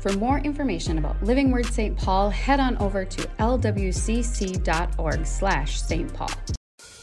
For 0.00 0.14
more 0.14 0.38
information 0.38 0.96
about 0.96 1.22
Living 1.22 1.50
Word 1.50 1.66
St. 1.66 1.94
Paul, 1.94 2.30
head 2.30 2.58
on 2.58 2.78
over 2.78 3.04
to 3.04 3.22
lwcc.org 3.38 5.26
slash 5.26 5.82
St. 5.82 6.14
Paul. 6.14 6.30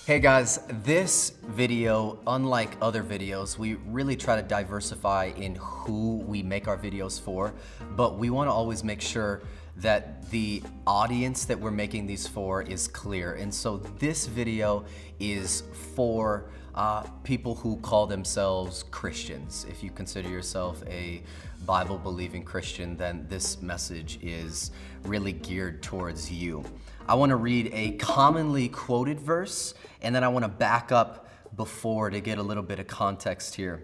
Hey 0.08 0.20
guys, 0.20 0.62
this 0.84 1.34
video, 1.46 2.18
unlike 2.26 2.76
other 2.82 3.04
videos, 3.04 3.56
we 3.56 3.76
really 3.86 4.16
try 4.16 4.36
to 4.36 4.42
diversify 4.42 5.32
in 5.38 5.54
who 5.56 6.24
we 6.26 6.42
make 6.42 6.68
our 6.68 6.78
videos 6.78 7.22
for, 7.22 7.54
but 7.96 8.18
we 8.18 8.32
want 8.32 8.48
to 8.48 8.52
always 8.52 8.84
make 8.84 9.02
sure 9.02 9.44
that 9.76 10.28
the 10.32 10.64
audience 10.88 11.46
that 11.46 11.60
we're 11.60 11.70
making 11.70 12.08
these 12.08 12.26
for 12.26 12.64
is 12.64 12.88
clear. 12.88 13.34
And 13.34 13.54
so 13.54 13.78
this 14.00 14.26
video 14.26 14.86
is 15.20 15.62
for 15.94 16.50
uh, 16.74 17.02
people 17.24 17.54
who 17.56 17.78
call 17.78 18.08
themselves 18.08 18.84
Christians. 18.90 19.66
If 19.70 19.84
you 19.84 19.92
consider 19.92 20.30
yourself 20.30 20.84
a 20.88 21.22
Bible 21.66 21.98
believing 21.98 22.44
Christian, 22.44 22.96
then 22.98 23.26
this 23.30 23.62
message 23.62 24.20
is 24.22 24.72
really 25.04 25.34
geared 25.34 25.82
towards 25.82 26.32
you. 26.32 26.64
I 27.08 27.16
want 27.16 27.30
to 27.32 27.36
read 27.36 27.70
a 27.74 27.92
commonly 27.94 28.70
quoted 28.70 29.20
verse 29.20 29.74
and 30.02 30.14
then 30.16 30.24
I 30.24 30.28
want 30.28 30.44
to 30.44 30.50
back 30.50 30.92
up 30.92 31.28
before 31.56 32.10
to 32.10 32.20
get 32.22 32.38
a 32.38 32.44
little 32.44 32.64
bit 32.64 32.80
of 32.80 32.88
context 32.88 33.56
here. 33.56 33.84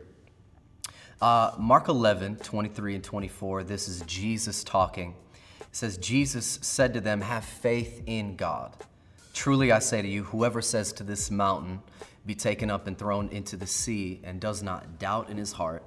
Uh, 1.21 1.51
Mark 1.57 1.87
11, 1.87 2.37
23 2.37 2.95
and 2.95 3.03
24, 3.03 3.63
this 3.63 3.87
is 3.87 4.01
Jesus 4.01 4.63
talking. 4.63 5.15
It 5.61 5.67
says, 5.71 5.97
Jesus 5.97 6.59
said 6.61 6.93
to 6.93 7.01
them, 7.01 7.21
Have 7.21 7.45
faith 7.45 8.03
in 8.05 8.35
God. 8.35 8.75
Truly 9.33 9.71
I 9.71 9.79
say 9.79 10.01
to 10.01 10.07
you, 10.07 10.23
whoever 10.25 10.61
says 10.61 10.91
to 10.93 11.03
this 11.03 11.31
mountain, 11.31 11.81
Be 12.25 12.35
taken 12.35 12.69
up 12.69 12.87
and 12.87 12.97
thrown 12.97 13.29
into 13.29 13.55
the 13.55 13.65
sea, 13.65 14.19
and 14.23 14.39
does 14.39 14.61
not 14.61 14.99
doubt 14.99 15.29
in 15.29 15.37
his 15.37 15.53
heart, 15.53 15.83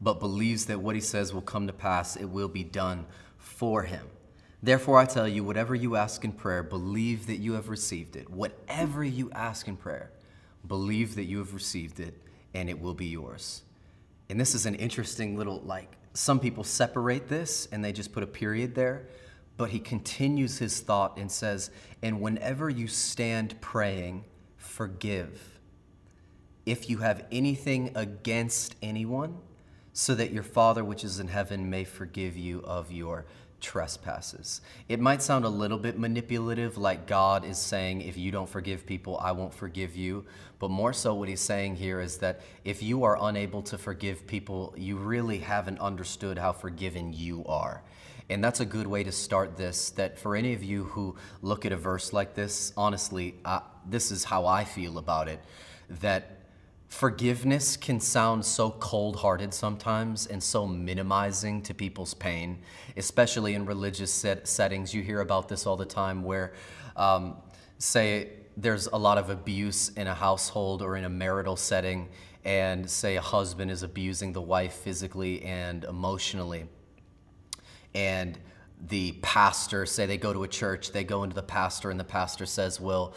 but 0.00 0.20
believes 0.20 0.66
that 0.66 0.80
what 0.80 0.94
he 0.94 1.00
says 1.00 1.32
will 1.32 1.42
come 1.42 1.66
to 1.66 1.72
pass, 1.72 2.16
it 2.16 2.24
will 2.24 2.48
be 2.48 2.64
done 2.64 3.06
for 3.36 3.82
him. 3.82 4.06
Therefore, 4.62 4.98
I 4.98 5.06
tell 5.06 5.26
you, 5.26 5.42
whatever 5.42 5.74
you 5.74 5.96
ask 5.96 6.24
in 6.24 6.32
prayer, 6.32 6.62
believe 6.62 7.26
that 7.26 7.36
you 7.36 7.54
have 7.54 7.68
received 7.68 8.16
it. 8.16 8.28
Whatever 8.28 9.02
you 9.02 9.30
ask 9.32 9.68
in 9.68 9.76
prayer, 9.76 10.10
believe 10.66 11.14
that 11.14 11.24
you 11.24 11.38
have 11.38 11.54
received 11.54 12.00
it, 12.00 12.14
and 12.52 12.68
it 12.68 12.80
will 12.80 12.94
be 12.94 13.06
yours. 13.06 13.62
And 14.28 14.38
this 14.38 14.54
is 14.54 14.66
an 14.66 14.74
interesting 14.74 15.36
little, 15.36 15.60
like, 15.60 15.96
some 16.12 16.40
people 16.40 16.64
separate 16.64 17.28
this 17.28 17.68
and 17.70 17.84
they 17.84 17.92
just 17.92 18.12
put 18.12 18.22
a 18.22 18.26
period 18.26 18.74
there. 18.74 19.06
But 19.56 19.70
he 19.70 19.78
continues 19.78 20.58
his 20.58 20.80
thought 20.80 21.18
and 21.18 21.30
says, 21.30 21.70
And 22.02 22.20
whenever 22.20 22.70
you 22.70 22.86
stand 22.86 23.60
praying, 23.60 24.24
forgive. 24.56 25.60
If 26.64 26.88
you 26.88 26.98
have 26.98 27.26
anything 27.30 27.92
against 27.94 28.76
anyone, 28.82 29.36
so 29.92 30.14
that 30.14 30.32
your 30.32 30.42
Father 30.42 30.84
which 30.84 31.04
is 31.04 31.20
in 31.20 31.28
heaven 31.28 31.68
may 31.70 31.84
forgive 31.84 32.36
you 32.36 32.62
of 32.64 32.92
your 32.92 33.26
trespasses. 33.60 34.60
It 34.88 35.00
might 35.00 35.22
sound 35.22 35.44
a 35.44 35.48
little 35.48 35.78
bit 35.78 35.98
manipulative, 35.98 36.78
like 36.78 37.06
God 37.06 37.44
is 37.44 37.58
saying, 37.58 38.02
if 38.02 38.16
you 38.16 38.30
don't 38.30 38.48
forgive 38.48 38.86
people, 38.86 39.18
I 39.18 39.32
won't 39.32 39.54
forgive 39.54 39.96
you. 39.96 40.24
But 40.58 40.70
more 40.70 40.92
so, 40.92 41.14
what 41.14 41.28
he's 41.28 41.40
saying 41.40 41.76
here 41.76 42.00
is 42.00 42.18
that 42.18 42.40
if 42.64 42.82
you 42.82 43.04
are 43.04 43.18
unable 43.20 43.62
to 43.62 43.78
forgive 43.78 44.26
people, 44.26 44.74
you 44.76 44.96
really 44.96 45.38
haven't 45.38 45.78
understood 45.78 46.38
how 46.38 46.52
forgiven 46.52 47.12
you 47.12 47.44
are. 47.46 47.82
And 48.28 48.44
that's 48.44 48.60
a 48.60 48.64
good 48.64 48.86
way 48.86 49.02
to 49.04 49.12
start 49.12 49.56
this. 49.56 49.90
That 49.90 50.18
for 50.18 50.36
any 50.36 50.52
of 50.52 50.62
you 50.62 50.84
who 50.84 51.16
look 51.42 51.66
at 51.66 51.72
a 51.72 51.76
verse 51.76 52.12
like 52.12 52.34
this, 52.34 52.72
honestly, 52.76 53.34
uh, 53.44 53.60
this 53.86 54.10
is 54.10 54.24
how 54.24 54.46
I 54.46 54.64
feel 54.64 54.98
about 54.98 55.28
it. 55.28 55.40
That 56.00 56.39
forgiveness 56.90 57.76
can 57.76 57.98
sound 57.98 58.44
so 58.44 58.70
cold 58.72 59.16
hearted 59.16 59.54
sometimes 59.54 60.26
and 60.26 60.42
so 60.42 60.66
minimizing 60.66 61.62
to 61.62 61.72
people's 61.72 62.12
pain, 62.12 62.58
especially 62.98 63.54
in 63.54 63.64
religious 63.64 64.12
set 64.12 64.46
settings. 64.46 64.92
You 64.92 65.02
hear 65.02 65.20
about 65.20 65.48
this 65.48 65.66
all 65.66 65.76
the 65.76 65.86
time 65.86 66.22
where, 66.22 66.52
um, 66.96 67.36
say, 67.78 68.30
there's 68.56 68.88
a 68.88 68.96
lot 68.96 69.16
of 69.16 69.30
abuse 69.30 69.88
in 69.90 70.06
a 70.06 70.14
household 70.14 70.82
or 70.82 70.96
in 70.96 71.04
a 71.04 71.08
marital 71.08 71.56
setting, 71.56 72.08
and 72.44 72.88
say 72.90 73.16
a 73.16 73.22
husband 73.22 73.70
is 73.70 73.82
abusing 73.82 74.34
the 74.34 74.42
wife 74.42 74.74
physically 74.74 75.42
and 75.42 75.84
emotionally 75.84 76.66
and 77.94 78.38
the 78.88 79.12
pastor, 79.20 79.84
say 79.84 80.06
they 80.06 80.16
go 80.16 80.32
to 80.32 80.42
a 80.42 80.48
church, 80.48 80.92
they 80.92 81.04
go 81.04 81.22
into 81.22 81.34
the 81.34 81.42
pastor, 81.42 81.90
and 81.90 82.00
the 82.00 82.04
pastor 82.04 82.46
says, 82.46 82.80
Well, 82.80 83.14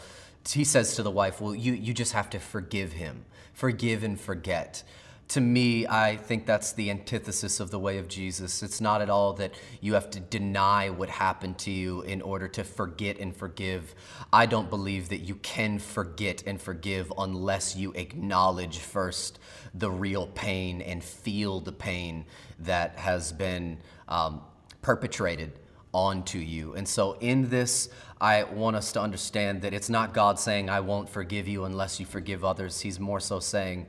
he 0.52 0.64
says 0.64 0.96
to 0.96 1.02
the 1.02 1.10
wife, 1.10 1.40
Well, 1.40 1.54
you, 1.54 1.72
you 1.72 1.94
just 1.94 2.12
have 2.12 2.30
to 2.30 2.38
forgive 2.38 2.92
him, 2.92 3.24
forgive 3.52 4.04
and 4.04 4.20
forget. 4.20 4.82
To 5.28 5.40
me, 5.40 5.86
I 5.86 6.16
think 6.16 6.44
that's 6.44 6.72
the 6.72 6.90
antithesis 6.90 7.58
of 7.58 7.70
the 7.70 7.78
way 7.78 7.96
of 7.96 8.08
Jesus. 8.08 8.62
It's 8.62 8.80
not 8.80 9.00
at 9.00 9.08
all 9.08 9.32
that 9.34 9.54
you 9.80 9.94
have 9.94 10.10
to 10.10 10.20
deny 10.20 10.90
what 10.90 11.08
happened 11.08 11.56
to 11.60 11.70
you 11.70 12.02
in 12.02 12.20
order 12.20 12.46
to 12.48 12.62
forget 12.62 13.18
and 13.18 13.34
forgive. 13.34 13.94
I 14.32 14.44
don't 14.44 14.68
believe 14.68 15.08
that 15.08 15.20
you 15.20 15.36
can 15.36 15.78
forget 15.78 16.42
and 16.46 16.60
forgive 16.60 17.10
unless 17.16 17.74
you 17.74 17.92
acknowledge 17.92 18.80
first 18.80 19.38
the 19.72 19.90
real 19.90 20.26
pain 20.26 20.82
and 20.82 21.02
feel 21.02 21.60
the 21.60 21.72
pain 21.72 22.26
that 22.58 22.98
has 22.98 23.32
been 23.32 23.78
um, 24.08 24.42
perpetrated 24.82 25.52
onto 25.94 26.38
you. 26.38 26.74
And 26.74 26.86
so, 26.86 27.16
in 27.20 27.48
this, 27.48 27.88
I 28.20 28.42
want 28.42 28.76
us 28.76 28.92
to 28.92 29.00
understand 29.00 29.62
that 29.62 29.72
it's 29.72 29.88
not 29.88 30.12
God 30.12 30.38
saying, 30.38 30.68
I 30.68 30.80
won't 30.80 31.08
forgive 31.08 31.46
you 31.46 31.64
unless 31.64 32.00
you 32.00 32.04
forgive 32.04 32.44
others. 32.44 32.80
He's 32.80 32.98
more 32.98 33.20
so 33.20 33.38
saying, 33.40 33.86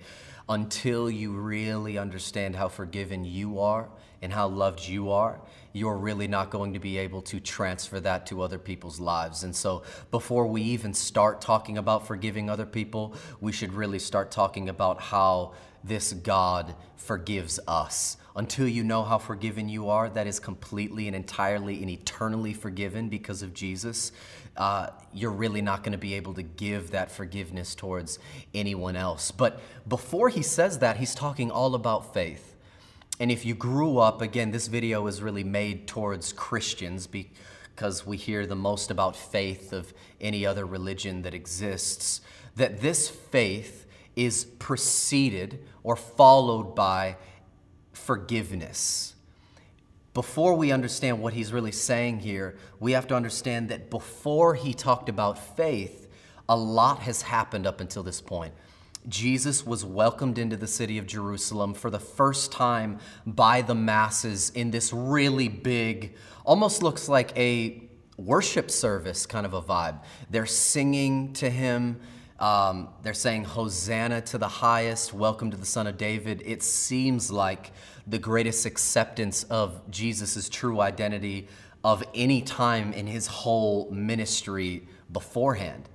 until 0.48 1.10
you 1.10 1.32
really 1.32 1.98
understand 1.98 2.56
how 2.56 2.68
forgiven 2.68 3.26
you 3.26 3.60
are 3.60 3.90
and 4.22 4.32
how 4.32 4.48
loved 4.48 4.88
you 4.88 5.12
are, 5.12 5.42
you're 5.74 5.98
really 5.98 6.28
not 6.28 6.52
going 6.52 6.74
to 6.74 6.80
be 6.80 6.98
able 6.98 7.22
to 7.24 7.40
transfer 7.40 8.00
that 8.00 8.26
to 8.28 8.42
other 8.42 8.60
people's 8.60 9.00
lives. 9.00 9.44
And 9.44 9.56
so, 9.56 9.82
before 10.12 10.46
we 10.46 10.62
even 10.62 10.94
start 10.94 11.42
talking 11.42 11.78
about 11.78 12.06
forgiving 12.06 12.50
other 12.50 12.66
people, 12.66 13.16
we 13.42 13.52
should 13.52 13.74
really 13.74 14.00
start 14.00 14.32
talking 14.32 14.70
about 14.70 15.02
how 15.02 15.54
this 15.88 16.14
God 16.14 16.76
forgives 16.96 17.60
us. 17.68 18.18
Until 18.36 18.68
you 18.68 18.84
know 18.84 19.04
how 19.04 19.18
forgiven 19.18 19.70
you 19.70 19.90
are, 19.90 20.10
that 20.10 20.28
is 20.28 20.40
completely 20.40 21.08
and 21.08 21.16
entirely 21.16 21.82
and 21.82 21.90
eternally 21.90 22.54
forgiven 22.54 23.08
because 23.08 23.42
of 23.42 23.54
Jesus, 23.54 24.12
uh, 24.58 24.90
you're 25.14 25.32
really 25.32 25.62
not 25.62 25.84
going 25.84 25.94
to 25.94 25.98
be 25.98 26.16
able 26.16 26.34
to 26.34 26.44
give 26.44 26.92
that 26.92 27.12
forgiveness 27.12 27.76
towards 27.76 28.20
anyone 28.54 28.96
else. 28.96 29.32
But 29.32 29.62
before 29.88 30.30
he 30.30 30.42
says 30.42 30.80
that, 30.80 30.98
he's 30.98 31.16
talking 31.16 31.50
all 31.50 31.76
about 31.76 32.14
faith. 32.14 32.56
And 33.20 33.32
if 33.32 33.46
you 33.46 33.56
grew 33.56 33.98
up, 33.98 34.22
again, 34.22 34.52
this 34.52 34.68
video 34.68 35.08
is 35.08 35.22
really 35.22 35.44
made 35.44 35.88
towards 35.88 36.34
Christians 36.34 37.08
because 37.08 38.06
we 38.06 38.18
hear 38.18 38.46
the 38.46 38.56
most 38.56 38.92
about 38.92 39.16
faith 39.16 39.72
of 39.72 39.94
any 40.20 40.46
other 40.46 40.66
religion 40.66 41.22
that 41.22 41.34
exists, 41.34 42.20
that 42.58 42.82
this 42.82 43.10
faith 43.10 43.85
is 44.16 44.46
preceded 44.46 45.60
or 45.84 45.96
followed 45.96 46.76
by 46.76 47.18
forgiveness. 47.94 49.16
Before 50.14 50.54
we 50.54 50.72
understand 50.72 51.22
what 51.22 51.34
he's 51.34 51.52
really 51.52 51.74
saying 51.74 52.20
here, 52.20 52.58
we 52.80 52.94
have 52.94 53.08
to 53.08 53.16
understand 53.16 53.70
that 53.70 53.90
before 53.90 54.56
he 54.56 54.74
talked 54.74 55.10
about 55.10 55.38
faith, 55.58 56.08
a 56.48 56.56
lot 56.56 57.00
has 57.00 57.24
happened 57.24 57.68
up 57.68 57.82
until 57.82 58.04
this 58.04 58.22
point. 58.22 58.54
Jesus 59.08 59.66
was 59.66 59.86
welcomed 59.86 60.38
into 60.38 60.56
the 60.56 60.68
city 60.68 60.98
of 60.98 61.06
Jerusalem 61.06 61.74
for 61.74 61.90
the 61.90 62.00
first 62.00 62.52
time 62.52 63.00
by 63.26 63.62
the 63.62 63.76
masses 63.76 64.52
in 64.52 64.72
this 64.72 64.92
really 64.94 65.48
big, 65.48 66.16
almost 66.44 66.82
looks 66.82 67.08
like 67.08 67.38
a 67.38 67.84
worship 68.18 68.72
service 68.72 69.26
kind 69.26 69.46
of 69.46 69.54
a 69.54 69.62
vibe. 69.62 70.02
They're 70.30 70.46
singing 70.46 71.34
to 71.34 71.50
him. 71.50 72.00
Um, 72.40 72.90
they're 73.02 73.14
saying, 73.14 73.46
Hosanna 73.46 74.20
to 74.22 74.38
the 74.38 74.48
highest, 74.48 75.14
welcome 75.14 75.52
to 75.52 75.58
the 75.58 75.66
Son 75.66 75.88
of 75.88 75.98
David. 75.98 76.44
It 76.46 76.64
seems 76.64 77.32
like 77.32 77.72
the 78.06 78.20
greatest 78.20 78.66
acceptance 78.66 79.44
of 79.44 79.90
Jesus' 79.90 80.50
true 80.50 80.82
identity 80.82 81.48
of 81.84 82.04
any 82.14 82.42
time 82.42 82.92
in 82.92 83.08
his 83.08 83.28
whole 83.28 83.90
ministry 83.90 84.86
beforehand. 85.14 85.88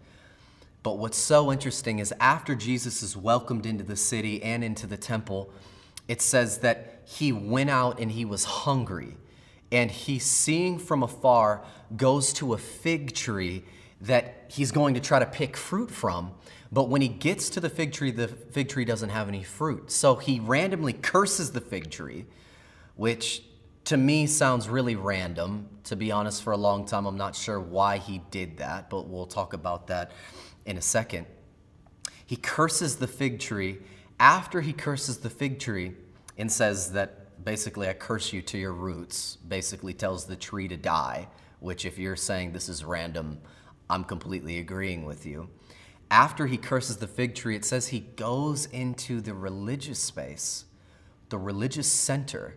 But 0.83 0.97
what's 0.97 1.19
so 1.19 1.53
interesting 1.53 1.99
is 1.99 2.15
after 2.21 2.55
Jesus 2.55 3.03
is 3.03 3.17
welcomed 3.17 3.67
into 3.67 3.85
the 3.85 3.97
city 3.97 4.43
and 4.43 4.65
into 4.65 4.87
the 4.87 4.97
temple, 4.97 5.53
it 6.09 6.23
says 6.23 6.59
that 6.59 7.03
he 7.05 7.33
went 7.33 7.69
out 7.69 8.01
and 8.01 8.13
he 8.13 8.25
was 8.25 8.45
hungry. 8.45 9.17
And 9.71 9.91
he, 9.91 10.19
seeing 10.19 10.79
from 10.79 11.03
afar, 11.03 11.63
goes 11.97 12.33
to 12.35 12.55
a 12.55 12.59
fig 12.59 13.15
tree 13.15 13.63
that 14.01 14.47
he's 14.49 14.73
going 14.73 14.95
to 14.95 15.01
try 15.01 15.19
to 15.19 15.27
pick 15.27 15.57
fruit 15.57 15.91
from. 15.91 16.33
But 16.73 16.89
when 16.89 17.03
he 17.03 17.09
gets 17.09 17.51
to 17.51 17.61
the 17.61 17.69
fig 17.69 17.93
tree, 17.93 18.11
the 18.11 18.29
fig 18.29 18.69
tree 18.69 18.85
doesn't 18.85 19.11
have 19.11 19.29
any 19.29 19.43
fruit. 19.43 19.91
So 19.91 20.17
he 20.17 20.41
randomly 20.41 20.93
curses 20.93 21.53
the 21.53 21.61
fig 21.61 21.91
tree, 21.91 22.27
which 22.97 23.43
to 23.85 23.97
me 23.97 24.27
sounds 24.27 24.69
really 24.69 24.97
random. 24.97 25.69
To 25.85 25.97
be 25.97 26.13
honest, 26.13 26.43
for 26.43 26.53
a 26.53 26.57
long 26.57 26.87
time, 26.87 27.07
I'm 27.07 27.17
not 27.17 27.35
sure 27.35 27.61
why 27.61 27.99
he 27.99 28.23
did 28.31 28.59
that, 28.59 28.89
but 28.89 29.09
we'll 29.09 29.27
talk 29.27 29.53
about 29.53 29.89
that 29.89 30.13
in 30.65 30.77
a 30.77 30.83
second. 30.83 31.27
He 32.25 32.37
curses 32.37 32.97
the 32.97 33.09
fig 33.09 33.41
tree. 33.41 33.79
After 34.21 34.61
he 34.61 34.73
curses 34.73 35.19
the 35.19 35.31
fig 35.31 35.59
tree 35.59 35.93
and 36.39 36.53
says 36.53 36.93
that 36.93 37.45
basically, 37.45 37.89
I 37.89 37.95
curse 37.95 38.33
you 38.33 38.43
to 38.43 38.59
your 38.59 38.73
roots, 38.73 39.37
basically 39.49 39.95
tells 39.95 40.27
the 40.27 40.37
tree 40.37 40.69
to 40.69 40.77
die, 40.77 41.27
which, 41.59 41.85
if 41.85 41.99
you're 41.99 42.17
saying 42.17 42.53
this 42.53 42.69
is 42.69 42.85
random, 42.85 43.41
I'm 43.91 44.05
completely 44.05 44.59
agreeing 44.59 45.05
with 45.05 45.27
you. 45.27 45.51
After 46.11 46.47
he 46.47 46.57
curses 46.57 46.97
the 46.97 47.07
fig 47.07 47.35
tree, 47.35 47.57
it 47.57 47.65
says 47.65 47.89
he 47.89 48.01
goes 48.01 48.67
into 48.67 49.21
the 49.21 49.35
religious 49.35 49.99
space, 49.99 50.65
the 51.29 51.39
religious 51.39 51.91
center, 51.91 52.57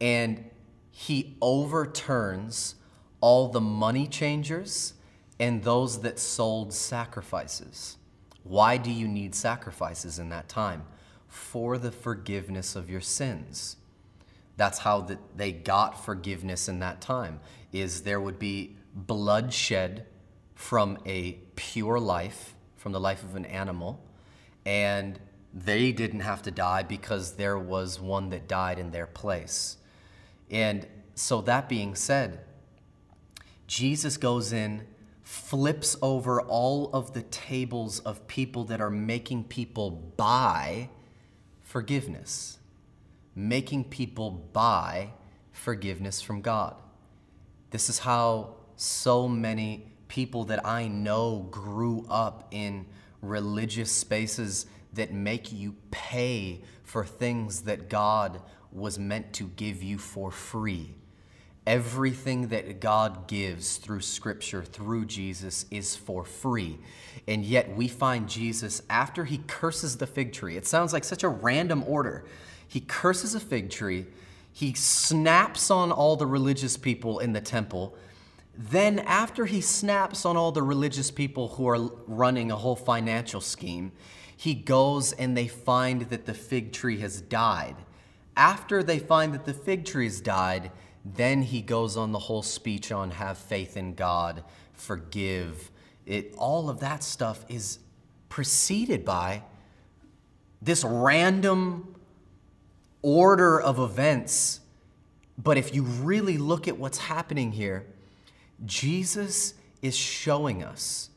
and 0.00 0.50
he 0.90 1.36
overturns 1.40 2.74
all 3.20 3.48
the 3.48 3.60
money 3.60 4.06
changers 4.06 4.94
and 5.38 5.62
those 5.62 6.00
that 6.00 6.18
sold 6.18 6.72
sacrifices. 6.72 7.96
Why 8.42 8.76
do 8.76 8.90
you 8.90 9.08
need 9.08 9.34
sacrifices 9.34 10.18
in 10.18 10.28
that 10.30 10.48
time? 10.48 10.84
For 11.28 11.78
the 11.78 11.92
forgiveness 11.92 12.76
of 12.76 12.90
your 12.90 13.00
sins. 13.00 13.76
That's 14.56 14.80
how 14.80 15.02
that 15.02 15.18
they 15.36 15.52
got 15.52 16.04
forgiveness 16.04 16.68
in 16.68 16.80
that 16.80 17.00
time. 17.00 17.40
Is 17.72 18.02
there 18.02 18.20
would 18.20 18.38
be 18.38 18.76
bloodshed 18.94 20.06
from 20.60 20.98
a 21.06 21.32
pure 21.56 21.98
life, 21.98 22.54
from 22.76 22.92
the 22.92 23.00
life 23.00 23.24
of 23.24 23.34
an 23.34 23.46
animal, 23.46 23.98
and 24.66 25.18
they 25.54 25.90
didn't 25.90 26.20
have 26.20 26.42
to 26.42 26.50
die 26.50 26.82
because 26.82 27.36
there 27.36 27.58
was 27.58 27.98
one 27.98 28.28
that 28.28 28.46
died 28.46 28.78
in 28.78 28.90
their 28.90 29.06
place. 29.06 29.78
And 30.50 30.86
so 31.14 31.40
that 31.40 31.66
being 31.66 31.94
said, 31.94 32.40
Jesus 33.66 34.18
goes 34.18 34.52
in, 34.52 34.86
flips 35.22 35.96
over 36.02 36.42
all 36.42 36.90
of 36.92 37.14
the 37.14 37.22
tables 37.22 37.98
of 38.00 38.26
people 38.26 38.64
that 38.64 38.82
are 38.82 38.90
making 38.90 39.44
people 39.44 39.90
buy 39.90 40.90
forgiveness, 41.62 42.58
making 43.34 43.84
people 43.84 44.30
buy 44.52 45.14
forgiveness 45.52 46.20
from 46.20 46.42
God. 46.42 46.76
This 47.70 47.88
is 47.88 48.00
how 48.00 48.56
so 48.76 49.26
many 49.26 49.89
people 50.10 50.44
that 50.44 50.66
I 50.66 50.88
know 50.88 51.46
grew 51.52 52.04
up 52.10 52.48
in 52.50 52.84
religious 53.22 53.92
spaces 53.92 54.66
that 54.92 55.12
make 55.12 55.52
you 55.52 55.76
pay 55.92 56.62
for 56.82 57.04
things 57.04 57.62
that 57.62 57.88
God 57.88 58.42
was 58.72 58.98
meant 58.98 59.32
to 59.34 59.44
give 59.44 59.84
you 59.84 59.98
for 59.98 60.32
free. 60.32 60.96
Everything 61.64 62.48
that 62.48 62.80
God 62.80 63.28
gives 63.28 63.76
through 63.76 64.00
Scripture, 64.00 64.64
through 64.64 65.04
Jesus, 65.04 65.66
is 65.70 65.94
for 65.94 66.24
free. 66.24 66.78
And 67.28 67.44
yet 67.44 67.76
we 67.76 67.86
find 67.86 68.28
Jesus 68.28 68.82
after 68.90 69.24
he 69.24 69.38
curses 69.46 69.96
the 69.96 70.08
fig 70.08 70.32
tree. 70.32 70.56
It 70.56 70.66
sounds 70.66 70.92
like 70.92 71.04
such 71.04 71.22
a 71.22 71.28
random 71.28 71.84
order. 71.86 72.24
He 72.66 72.80
curses 72.80 73.36
a 73.36 73.40
fig 73.40 73.70
tree, 73.70 74.06
he 74.52 74.74
snaps 74.74 75.70
on 75.70 75.92
all 75.92 76.16
the 76.16 76.26
religious 76.26 76.76
people 76.76 77.20
in 77.20 77.32
the 77.32 77.40
temple. 77.40 77.96
Then, 78.62 78.98
after 78.98 79.46
he 79.46 79.62
snaps 79.62 80.26
on 80.26 80.36
all 80.36 80.52
the 80.52 80.62
religious 80.62 81.10
people 81.10 81.48
who 81.48 81.66
are 81.66 81.90
running 82.06 82.50
a 82.50 82.56
whole 82.56 82.76
financial 82.76 83.40
scheme, 83.40 83.90
he 84.36 84.52
goes 84.52 85.14
and 85.14 85.34
they 85.34 85.48
find 85.48 86.02
that 86.02 86.26
the 86.26 86.34
fig 86.34 86.70
tree 86.70 86.98
has 86.98 87.22
died. 87.22 87.76
After 88.36 88.82
they 88.82 88.98
find 88.98 89.32
that 89.32 89.46
the 89.46 89.54
fig 89.54 89.86
tree 89.86 90.04
has 90.04 90.20
died, 90.20 90.72
then 91.06 91.40
he 91.40 91.62
goes 91.62 91.96
on 91.96 92.12
the 92.12 92.18
whole 92.18 92.42
speech 92.42 92.92
on 92.92 93.12
have 93.12 93.38
faith 93.38 93.78
in 93.78 93.94
God, 93.94 94.44
forgive. 94.74 95.70
It, 96.04 96.34
all 96.36 96.68
of 96.68 96.80
that 96.80 97.02
stuff 97.02 97.46
is 97.48 97.78
preceded 98.28 99.06
by 99.06 99.42
this 100.60 100.84
random 100.84 101.94
order 103.00 103.58
of 103.58 103.78
events. 103.78 104.60
But 105.38 105.56
if 105.56 105.74
you 105.74 105.82
really 105.82 106.36
look 106.36 106.68
at 106.68 106.76
what's 106.76 106.98
happening 106.98 107.52
here, 107.52 107.86
Jesus 108.64 109.54
is 109.82 109.96
showing 109.96 110.62
us 110.62 111.10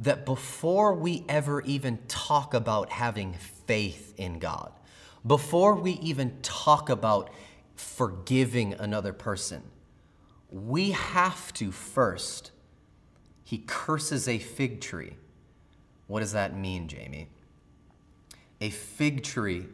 that 0.00 0.24
before 0.24 0.94
we 0.94 1.24
ever 1.28 1.60
even 1.62 1.98
talk 2.08 2.54
about 2.54 2.90
having 2.90 3.34
faith 3.66 4.14
in 4.16 4.38
God, 4.38 4.72
before 5.26 5.74
we 5.74 5.92
even 5.92 6.38
talk 6.42 6.88
about 6.88 7.30
forgiving 7.74 8.74
another 8.74 9.12
person, 9.12 9.62
we 10.50 10.92
have 10.92 11.52
to 11.54 11.70
first, 11.70 12.52
he 13.44 13.58
curses 13.58 14.28
a 14.28 14.38
fig 14.38 14.80
tree. 14.80 15.14
What 16.06 16.20
does 16.20 16.32
that 16.32 16.56
mean, 16.56 16.88
Jamey? 16.88 17.26
A 18.60 18.70
fig 18.70 19.22
tree, 19.22 19.66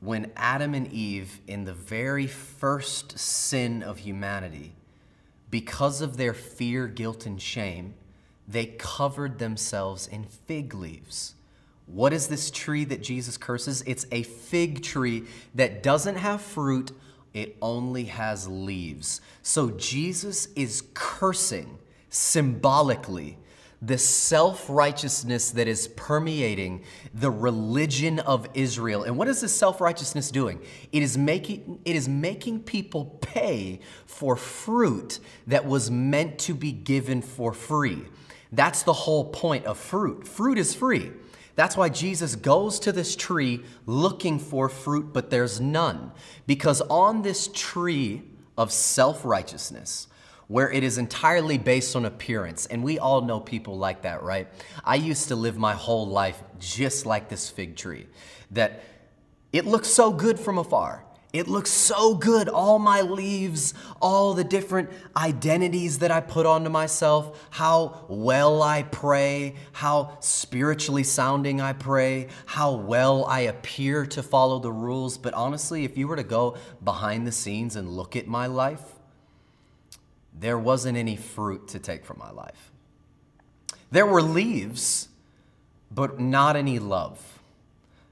when 0.00 0.32
Adam 0.36 0.74
and 0.74 0.90
Eve, 0.92 1.40
in 1.46 1.64
the 1.64 1.74
very 1.74 2.26
first 2.26 3.18
sin 3.18 3.82
of 3.82 3.98
humanity, 3.98 4.72
because 5.54 6.00
of 6.00 6.16
their 6.16 6.34
fear, 6.34 6.88
guilt, 6.88 7.26
and 7.26 7.40
shame, 7.40 7.94
they 8.48 8.66
covered 8.66 9.38
themselves 9.38 10.08
in 10.08 10.24
fig 10.24 10.74
leaves. 10.74 11.36
What 11.86 12.12
is 12.12 12.26
this 12.26 12.50
tree 12.50 12.82
that 12.86 13.04
Jesus 13.04 13.36
curses? 13.36 13.80
It's 13.86 14.04
a 14.10 14.24
fig 14.24 14.82
tree 14.82 15.26
that 15.54 15.80
doesn't 15.80 16.16
have 16.16 16.40
fruit, 16.40 16.90
it 17.32 17.56
only 17.62 18.06
has 18.06 18.48
leaves. 18.48 19.20
So 19.42 19.70
Jesus 19.70 20.48
is 20.56 20.82
cursing 20.92 21.78
symbolically 22.10 23.38
the 23.84 23.98
self 23.98 24.68
righteousness 24.68 25.50
that 25.50 25.68
is 25.68 25.88
permeating 25.88 26.82
the 27.12 27.30
religion 27.30 28.18
of 28.20 28.46
Israel. 28.54 29.04
And 29.04 29.18
what 29.18 29.28
is 29.28 29.40
this 29.40 29.54
self 29.54 29.80
righteousness 29.80 30.30
doing? 30.30 30.60
It 30.92 31.02
is, 31.02 31.18
making, 31.18 31.80
it 31.84 31.96
is 31.96 32.08
making 32.08 32.62
people 32.62 33.18
pay 33.20 33.80
for 34.06 34.36
fruit 34.36 35.18
that 35.46 35.66
was 35.66 35.90
meant 35.90 36.38
to 36.40 36.54
be 36.54 36.72
given 36.72 37.20
for 37.20 37.52
free. 37.52 38.02
That's 38.52 38.82
the 38.84 38.92
whole 38.92 39.24
point 39.24 39.66
of 39.66 39.78
fruit. 39.78 40.26
Fruit 40.26 40.58
is 40.58 40.74
free. 40.74 41.10
That's 41.56 41.76
why 41.76 41.88
Jesus 41.88 42.34
goes 42.36 42.80
to 42.80 42.92
this 42.92 43.14
tree 43.14 43.62
looking 43.86 44.38
for 44.38 44.68
fruit, 44.68 45.12
but 45.12 45.30
there's 45.30 45.60
none. 45.60 46.12
Because 46.46 46.80
on 46.82 47.22
this 47.22 47.48
tree 47.52 48.22
of 48.56 48.72
self 48.72 49.24
righteousness, 49.24 50.08
where 50.48 50.70
it 50.70 50.82
is 50.82 50.98
entirely 50.98 51.58
based 51.58 51.96
on 51.96 52.04
appearance, 52.04 52.66
and 52.66 52.82
we 52.82 52.98
all 52.98 53.22
know 53.22 53.40
people 53.40 53.78
like 53.78 54.02
that, 54.02 54.22
right? 54.22 54.48
I 54.84 54.96
used 54.96 55.28
to 55.28 55.36
live 55.36 55.56
my 55.56 55.72
whole 55.72 56.06
life 56.06 56.42
just 56.58 57.06
like 57.06 57.28
this 57.28 57.48
fig 57.48 57.76
tree, 57.76 58.06
that 58.50 58.82
it 59.52 59.64
looks 59.64 59.88
so 59.88 60.12
good 60.12 60.38
from 60.38 60.58
afar. 60.58 61.04
It 61.32 61.48
looks 61.48 61.70
so 61.72 62.14
good. 62.14 62.48
All 62.48 62.78
my 62.78 63.00
leaves, 63.00 63.74
all 64.00 64.34
the 64.34 64.44
different 64.44 64.88
identities 65.16 65.98
that 65.98 66.12
I 66.12 66.20
put 66.20 66.46
onto 66.46 66.70
myself, 66.70 67.48
how 67.50 68.06
well 68.08 68.62
I 68.62 68.84
pray, 68.84 69.56
how 69.72 70.16
spiritually 70.20 71.02
sounding 71.02 71.60
I 71.60 71.72
pray, 71.72 72.28
how 72.46 72.76
well 72.76 73.24
I 73.24 73.40
appear 73.40 74.06
to 74.06 74.22
follow 74.22 74.60
the 74.60 74.70
rules. 74.70 75.18
But 75.18 75.34
honestly, 75.34 75.84
if 75.84 75.98
you 75.98 76.06
were 76.06 76.14
to 76.14 76.22
go 76.22 76.56
behind 76.84 77.26
the 77.26 77.32
scenes 77.32 77.74
and 77.74 77.88
look 77.88 78.14
at 78.14 78.28
my 78.28 78.46
life, 78.46 78.93
there 80.34 80.58
wasn't 80.58 80.96
any 80.96 81.16
fruit 81.16 81.68
to 81.68 81.78
take 81.78 82.04
from 82.04 82.18
my 82.18 82.30
life. 82.30 82.72
There 83.90 84.06
were 84.06 84.22
leaves, 84.22 85.08
but 85.90 86.18
not 86.18 86.56
any 86.56 86.78
love 86.78 87.34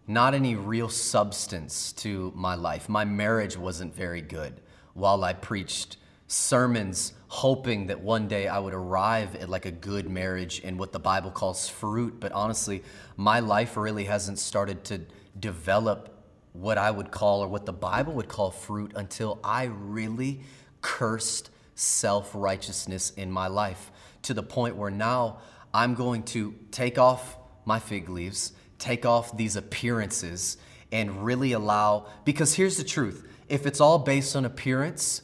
not 0.07 0.35
any 0.35 0.55
real 0.55 0.88
substance 0.88 1.93
to 1.93 2.33
my 2.35 2.55
life. 2.55 2.88
My 2.88 3.05
marriage 3.05 3.57
wasn't 3.57 3.95
very 3.95 4.21
good 4.21 4.61
while 4.95 5.23
I 5.25 5.33
preached 5.33 5.97
sermons 6.26 7.12
hoping 7.29 7.87
that 7.87 8.00
one 8.00 8.29
day 8.29 8.47
I 8.47 8.59
would 8.59 8.75
arrive 8.75 9.37
at 9.37 9.49
like 9.49 9.64
a 9.64 9.71
good 9.71 10.11
marriage 10.11 10.61
and 10.64 10.79
what 10.79 10.93
the 10.93 10.99
Bible 10.99 11.31
calls 11.31 11.69
fruit. 11.69 12.21
But 12.21 12.33
honestly, 12.33 12.83
my 13.17 13.41
life 13.41 13.76
really 13.76 14.05
hasn't 14.05 14.38
started 14.38 14.85
to 14.85 15.00
develop 15.38 16.09
what 16.52 16.76
I 16.76 16.91
would 16.91 17.11
call 17.11 17.43
or 17.43 17.49
what 17.49 17.64
the 17.64 17.73
Bible 17.73 18.12
would 18.14 18.29
call 18.29 18.50
fruit 18.50 18.93
until 18.95 19.41
I 19.43 19.64
really 19.64 20.41
cursed 20.83 21.49
self 21.75 22.31
righteousness 22.35 23.11
in 23.17 23.31
my 23.31 23.49
life 23.49 23.91
to 24.23 24.35
the 24.35 24.43
point 24.43 24.76
where 24.76 24.91
now 24.91 25.38
I'm 25.75 25.95
going 25.95 26.23
to 26.25 26.55
take 26.71 26.99
off 26.99 27.37
my 27.64 27.79
fig 27.79 28.09
leaves 28.09 28.52
take 28.83 29.07
off 29.07 29.37
these 29.37 29.55
appearances 29.55 30.57
and 30.91 31.25
really 31.25 31.52
allow, 31.52 32.07
because 32.25 32.55
here's 32.55 32.76
the 32.76 32.85
truth 32.85 33.26
if 33.49 33.67
it's 33.67 33.81
all 33.81 33.99
based 33.99 34.35
on 34.35 34.45
appearance, 34.45 35.23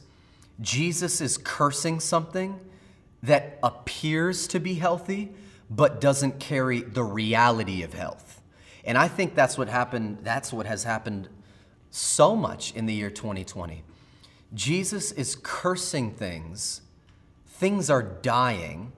Jesus 0.61 1.19
is 1.21 1.37
cursing 1.37 1.99
something 1.99 2.59
that 3.21 3.59
appears 3.61 4.47
to 4.47 4.59
be 4.59 4.75
healthy 4.75 5.31
but 5.69 5.99
doesn't 6.01 6.39
carry 6.39 6.81
the 6.81 7.03
reality 7.03 7.83
of 7.83 7.93
health. 7.93 8.41
And 8.85 8.97
I 8.97 9.07
think 9.07 9.35
that's 9.35 9.57
what 9.57 9.67
happened, 9.67 10.19
that's 10.23 10.53
what 10.53 10.65
has 10.65 10.83
happened 10.83 11.27
so 11.91 12.35
much 12.35 12.73
in 12.75 12.85
the 12.85 12.93
year 12.93 13.09
2020. 13.09 13.83
Jesus 14.53 15.11
is 15.11 15.35
cursing 15.41 16.11
things, 16.11 16.81
things 17.47 17.89
are 17.89 18.03
dying, 18.03 18.91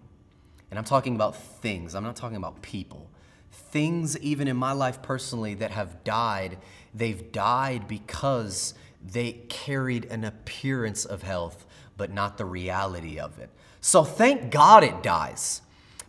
and 0.70 0.78
I'm 0.78 0.86
talking 0.86 1.16
about 1.16 1.36
things, 1.36 1.96
I'm 1.96 2.04
not 2.04 2.16
talking 2.16 2.38
about 2.38 2.62
people 2.62 3.12
things, 3.72 4.18
even 4.20 4.48
in 4.48 4.58
my 4.58 4.74
life 4.74 5.02
personally, 5.02 5.54
that 5.56 5.72
have 5.72 6.04
died, 6.04 6.58
they've 6.94 7.32
died 7.32 7.88
because 7.88 8.74
they 9.04 9.34
carried 9.50 10.06
an 10.06 10.24
appearance 10.24 11.06
of 11.06 11.24
health, 11.24 11.66
but 11.98 12.12
not 12.12 12.38
the 12.38 12.46
reality 12.46 13.20
of 13.20 13.40
it. 13.40 13.50
So 13.80 14.04
thank 14.04 14.52
God 14.52 14.84
it 14.84 15.02
dies. 15.02 15.62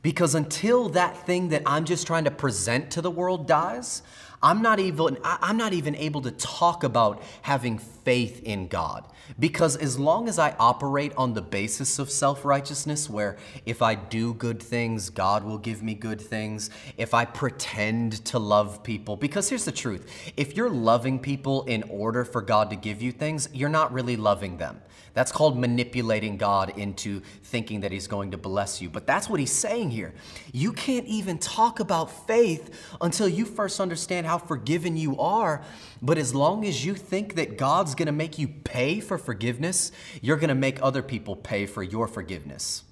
Because 0.02 0.34
until 0.34 0.88
that 0.90 1.16
thing 1.26 1.50
that 1.50 1.62
I'm 1.64 1.84
just 1.84 2.08
trying 2.08 2.24
to 2.24 2.30
present 2.30 2.90
to 2.92 3.00
the 3.00 3.10
world 3.10 3.46
dies, 3.46 4.02
I'm 4.42 4.62
not 4.62 4.80
even 4.80 5.18
I'm 5.24 5.56
not 5.56 5.72
even 5.72 5.94
able 5.96 6.22
to 6.22 6.30
talk 6.32 6.82
about 6.84 7.22
having 7.42 7.78
faith 7.78 8.42
in 8.42 8.68
God. 8.68 9.06
Because 9.38 9.76
as 9.76 9.98
long 9.98 10.28
as 10.28 10.38
I 10.38 10.54
operate 10.58 11.12
on 11.16 11.34
the 11.34 11.42
basis 11.42 11.98
of 11.98 12.10
self-righteousness 12.10 13.08
where 13.08 13.36
if 13.64 13.80
I 13.80 13.94
do 13.94 14.34
good 14.34 14.60
things, 14.60 15.10
God 15.10 15.44
will 15.44 15.58
give 15.58 15.82
me 15.82 15.94
good 15.94 16.20
things, 16.20 16.70
if 16.96 17.14
I 17.14 17.24
pretend 17.24 18.24
to 18.26 18.38
love 18.38 18.82
people, 18.82 19.16
because 19.16 19.48
here's 19.48 19.64
the 19.64 19.72
truth. 19.72 20.32
If 20.36 20.56
you're 20.56 20.70
loving 20.70 21.18
people 21.20 21.62
in 21.64 21.84
order 21.84 22.24
for 22.24 22.42
God 22.42 22.70
to 22.70 22.76
give 22.76 23.00
you 23.00 23.12
things, 23.12 23.48
you're 23.52 23.68
not 23.68 23.92
really 23.92 24.16
loving 24.16 24.56
them. 24.56 24.82
That's 25.14 25.30
called 25.30 25.58
manipulating 25.58 26.38
God 26.38 26.78
into 26.78 27.20
thinking 27.44 27.80
that 27.80 27.92
He's 27.92 28.06
going 28.06 28.30
to 28.30 28.38
bless 28.38 28.80
you. 28.80 28.88
But 28.88 29.06
that's 29.06 29.28
what 29.28 29.40
He's 29.40 29.52
saying 29.52 29.90
here. 29.90 30.14
You 30.52 30.72
can't 30.72 31.06
even 31.06 31.38
talk 31.38 31.80
about 31.80 32.26
faith 32.26 32.94
until 33.00 33.28
you 33.28 33.44
first 33.44 33.78
understand 33.78 34.26
how 34.26 34.31
forgiven 34.38 34.96
you 34.96 35.18
are. 35.18 35.62
But 36.00 36.18
as 36.18 36.34
long 36.34 36.64
as 36.64 36.84
you 36.84 36.94
think 36.94 37.34
that 37.34 37.56
God's 37.58 37.94
to 38.06 38.12
make 38.12 38.38
you 38.38 38.48
pay 38.48 39.00
for 39.00 39.18
forgiveness, 39.18 39.92
you're 40.20 40.36
to 40.48 40.54
make 40.54 40.82
other 40.82 41.02
people 41.02 41.36
pay 41.36 41.66
for 41.66 41.82
your 41.82 42.06
forgiveness. 42.08 42.84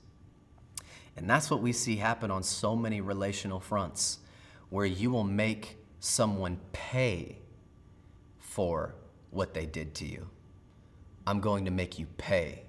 And 1.17 1.29
that's 1.29 1.51
what 1.51 1.61
we 1.61 1.73
see 1.73 1.97
happen 1.97 2.31
on 2.31 2.43
so 2.43 2.75
many 2.75 3.01
relational 3.01 3.61
fronts, 3.61 4.19
where 4.69 4.87
you 4.87 5.11
will 5.11 5.25
make 5.25 5.77
someone 5.99 6.59
pay 6.73 7.39
for 8.39 8.95
what 9.31 9.55
they 9.55 9.67
did 9.67 9.95
to 9.97 10.07
you. 10.07 10.29
I'm 11.27 11.41
going 11.41 11.67
to 11.67 11.71
make 11.71 11.99
you 11.99 12.07
pay. 12.17 12.63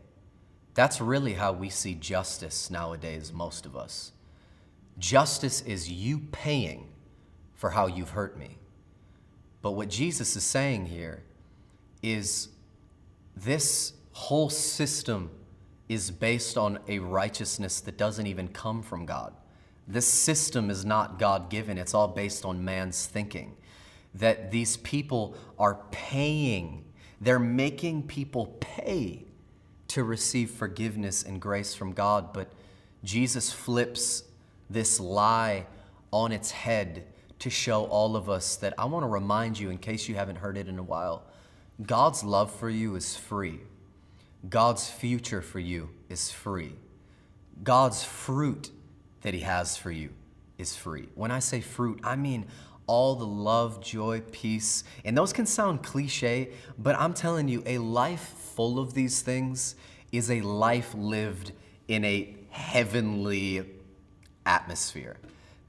That's 0.73 1.01
really 1.01 1.33
how 1.33 1.53
we 1.53 1.69
see 1.69 1.95
justice 1.95 2.69
nowadays, 2.69 3.33
most 3.33 3.65
of 3.65 3.75
us. 3.75 4.11
Justice 4.99 5.61
is 5.61 5.89
you 5.89 6.19
paying 6.31 6.89
for 7.53 7.71
how 7.71 7.87
you've 7.87 8.11
hurt 8.11 8.37
me. 8.37 8.57
But 9.61 9.71
what 9.71 9.89
Jesus 9.89 10.35
is 10.35 10.43
saying 10.43 10.87
here 10.87 11.23
is 12.01 12.49
this 13.35 13.93
whole 14.13 14.49
system 14.49 15.31
is 15.87 16.09
based 16.09 16.57
on 16.57 16.79
a 16.87 16.99
righteousness 16.99 17.81
that 17.81 17.97
doesn't 17.97 18.27
even 18.27 18.47
come 18.47 18.81
from 18.81 19.05
God. 19.05 19.33
This 19.87 20.07
system 20.07 20.69
is 20.69 20.85
not 20.85 21.19
God 21.19 21.49
given, 21.49 21.77
it's 21.77 21.93
all 21.93 22.07
based 22.07 22.45
on 22.45 22.63
man's 22.63 23.05
thinking. 23.05 23.55
That 24.15 24.51
these 24.51 24.77
people 24.77 25.35
are 25.59 25.79
paying 25.91 26.85
they're 27.21 27.37
making 27.39 28.07
people 28.07 28.57
pay 28.59 29.25
to 29.89 30.03
receive 30.03 30.49
forgiveness 30.49 31.21
and 31.21 31.39
grace 31.39 31.75
from 31.75 31.93
God. 31.93 32.33
But 32.33 32.51
Jesus 33.03 33.53
flips 33.53 34.23
this 34.69 34.99
lie 34.99 35.67
on 36.11 36.31
its 36.31 36.49
head 36.49 37.05
to 37.41 37.49
show 37.49 37.85
all 37.85 38.15
of 38.15 38.29
us 38.29 38.55
that 38.57 38.73
I 38.77 38.85
want 38.85 39.03
to 39.03 39.07
remind 39.07 39.59
you, 39.59 39.69
in 39.71 39.79
case 39.79 40.07
you 40.07 40.15
haven't 40.15 40.37
heard 40.37 40.57
it 40.57 40.67
in 40.67 40.77
a 40.77 40.83
while, 40.83 41.23
God's 41.85 42.23
love 42.23 42.51
for 42.51 42.69
you 42.69 42.95
is 42.95 43.15
free. 43.15 43.59
God's 44.47 44.89
future 44.89 45.41
for 45.41 45.59
you 45.59 45.89
is 46.07 46.31
free. 46.31 46.75
God's 47.63 48.03
fruit 48.03 48.71
that 49.21 49.33
He 49.33 49.39
has 49.41 49.75
for 49.75 49.91
you 49.91 50.09
is 50.59 50.75
free. 50.75 51.09
When 51.15 51.31
I 51.31 51.39
say 51.39 51.61
fruit, 51.61 51.99
I 52.03 52.15
mean 52.15 52.45
all 52.85 53.15
the 53.15 53.25
love, 53.25 53.81
joy, 53.81 54.21
peace. 54.31 54.83
And 55.03 55.17
those 55.17 55.33
can 55.33 55.45
sound 55.45 55.81
cliche, 55.81 56.51
but 56.77 56.95
I'm 56.99 57.13
telling 57.13 57.47
you, 57.47 57.63
a 57.65 57.79
life 57.79 58.33
full 58.55 58.77
of 58.77 58.93
these 58.93 59.21
things 59.21 59.75
is 60.11 60.29
a 60.29 60.41
life 60.41 60.93
lived 60.93 61.53
in 61.87 62.05
a 62.05 62.35
heavenly 62.49 63.65
atmosphere. 64.45 65.17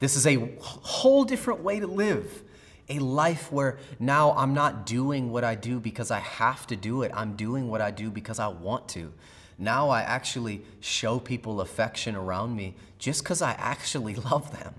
This 0.03 0.17
is 0.17 0.27
a 0.27 0.35
whole 0.59 1.23
different 1.23 1.61
way 1.61 1.79
to 1.79 1.87
live. 1.87 2.43
A 2.89 2.99
life 2.99 3.53
where 3.53 3.77
now 4.01 4.33
I'm 4.33 4.53
not 4.53 4.85
doing 4.85 5.31
what 5.31 5.45
I 5.45 5.55
do 5.55 5.79
because 5.79 6.11
I 6.11 6.19
have 6.19 6.67
to 6.67 6.75
do 6.75 7.03
it. 7.03 7.11
I'm 7.15 7.37
doing 7.37 7.69
what 7.69 7.79
I 7.79 7.89
do 7.89 8.09
because 8.11 8.37
I 8.37 8.49
want 8.49 8.89
to. 8.89 9.13
Now 9.57 9.87
I 9.87 10.01
actually 10.01 10.61
show 10.81 11.19
people 11.19 11.61
affection 11.61 12.17
around 12.17 12.53
me 12.53 12.75
just 12.99 13.23
because 13.23 13.41
I 13.41 13.53
actually 13.53 14.15
love 14.29 14.51
them. 14.51 14.73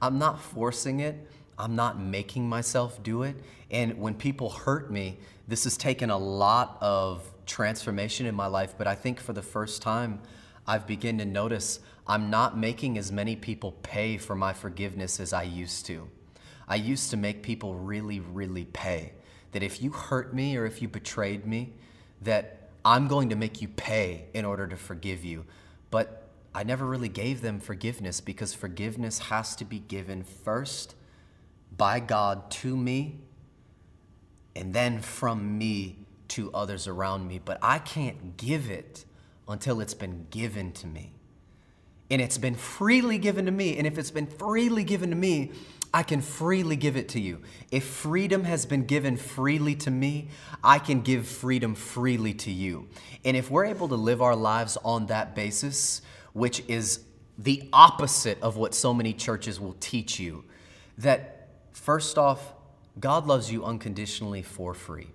I'm 0.00 0.18
not 0.18 0.40
forcing 0.40 1.00
it. 1.00 1.28
I'm 1.58 1.76
not 1.76 2.00
making 2.00 2.48
myself 2.48 3.02
do 3.02 3.24
it. 3.24 3.36
And 3.70 3.98
when 3.98 4.14
people 4.14 4.48
hurt 4.48 4.90
me, 4.90 5.18
this 5.46 5.64
has 5.64 5.76
taken 5.76 6.08
a 6.08 6.16
lot 6.16 6.78
of 6.80 7.22
transformation 7.44 8.24
in 8.24 8.34
my 8.34 8.46
life. 8.46 8.76
But 8.78 8.86
I 8.86 8.94
think 8.94 9.20
for 9.20 9.34
the 9.34 9.42
first 9.42 9.82
time, 9.82 10.20
I've 10.66 10.86
begun 10.86 11.18
to 11.18 11.26
notice 11.26 11.80
I'm 12.08 12.30
not 12.30 12.56
making 12.56 12.96
as 12.96 13.12
many 13.12 13.36
people 13.36 13.72
pay 13.82 14.16
for 14.16 14.34
my 14.34 14.54
forgiveness 14.54 15.20
as 15.20 15.32
I 15.34 15.42
used 15.42 15.84
to. 15.86 16.08
I 16.66 16.76
used 16.76 17.10
to 17.10 17.16
make 17.16 17.42
people 17.42 17.74
really, 17.74 18.20
really 18.20 18.64
pay. 18.64 19.12
That 19.52 19.62
if 19.62 19.82
you 19.82 19.90
hurt 19.90 20.34
me 20.34 20.56
or 20.56 20.64
if 20.64 20.80
you 20.80 20.88
betrayed 20.88 21.46
me, 21.46 21.74
that 22.22 22.70
I'm 22.84 23.08
going 23.08 23.28
to 23.28 23.36
make 23.36 23.60
you 23.60 23.68
pay 23.68 24.26
in 24.32 24.44
order 24.44 24.66
to 24.66 24.76
forgive 24.76 25.24
you. 25.24 25.44
But 25.90 26.28
I 26.54 26.64
never 26.64 26.86
really 26.86 27.08
gave 27.08 27.42
them 27.42 27.60
forgiveness 27.60 28.20
because 28.20 28.54
forgiveness 28.54 29.18
has 29.18 29.54
to 29.56 29.64
be 29.64 29.78
given 29.78 30.24
first 30.24 30.94
by 31.76 32.00
God 32.00 32.50
to 32.50 32.76
me 32.76 33.20
and 34.56 34.74
then 34.74 35.00
from 35.00 35.58
me 35.58 36.06
to 36.28 36.52
others 36.52 36.86
around 36.86 37.28
me. 37.28 37.38
But 37.42 37.58
I 37.62 37.78
can't 37.78 38.36
give 38.36 38.70
it 38.70 39.04
until 39.46 39.80
it's 39.80 39.94
been 39.94 40.26
given 40.30 40.72
to 40.72 40.86
me. 40.86 41.12
And 42.10 42.22
it's 42.22 42.38
been 42.38 42.54
freely 42.54 43.18
given 43.18 43.46
to 43.46 43.52
me. 43.52 43.76
And 43.76 43.86
if 43.86 43.98
it's 43.98 44.10
been 44.10 44.26
freely 44.26 44.84
given 44.84 45.10
to 45.10 45.16
me, 45.16 45.52
I 45.92 46.02
can 46.02 46.20
freely 46.20 46.76
give 46.76 46.96
it 46.96 47.08
to 47.10 47.20
you. 47.20 47.40
If 47.70 47.84
freedom 47.84 48.44
has 48.44 48.66
been 48.66 48.84
given 48.84 49.16
freely 49.16 49.74
to 49.76 49.90
me, 49.90 50.28
I 50.62 50.78
can 50.78 51.00
give 51.00 51.26
freedom 51.26 51.74
freely 51.74 52.34
to 52.34 52.50
you. 52.50 52.88
And 53.24 53.36
if 53.36 53.50
we're 53.50 53.66
able 53.66 53.88
to 53.88 53.94
live 53.94 54.20
our 54.20 54.36
lives 54.36 54.76
on 54.84 55.06
that 55.06 55.34
basis, 55.34 56.02
which 56.32 56.62
is 56.68 57.00
the 57.38 57.68
opposite 57.72 58.40
of 58.42 58.56
what 58.56 58.74
so 58.74 58.92
many 58.92 59.12
churches 59.12 59.58
will 59.60 59.76
teach 59.80 60.18
you, 60.18 60.44
that 60.98 61.38
First 61.88 62.18
off, 62.18 62.52
God 63.00 63.26
loves 63.26 63.50
you 63.50 63.64
unconditionally 63.64 64.42
for 64.42 64.74
free. 64.74 65.06